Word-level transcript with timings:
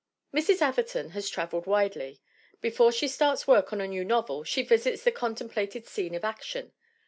Mrs. 0.33 0.63
Atherton 0.63 1.11
has 1.11 1.29
traveled 1.29 1.65
very 1.65 1.71
widely. 1.73 2.21
Before 2.59 2.91
she 2.91 3.07
starts 3.07 3.47
work 3.47 3.71
on 3.71 3.79
a 3.81 3.87
new 3.87 4.03
novel 4.03 4.43
she 4.43 4.63
visits 4.63 5.03
the 5.03 5.11
contem 5.11 5.47
plated 5.51 5.85
scene 5.85 6.15
of 6.15 6.23
action. 6.23 6.73